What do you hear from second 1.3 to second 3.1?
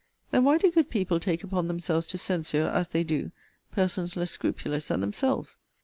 upon themselves to censure, as they